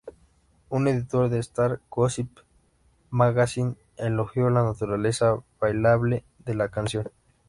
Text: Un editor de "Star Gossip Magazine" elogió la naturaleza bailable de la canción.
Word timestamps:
Un 0.69 0.87
editor 0.87 1.29
de 1.29 1.37
"Star 1.37 1.79
Gossip 1.91 2.39
Magazine" 3.11 3.75
elogió 3.97 4.49
la 4.49 4.63
naturaleza 4.63 5.37
bailable 5.59 6.23
de 6.43 6.55
la 6.55 6.69
canción. 6.69 7.11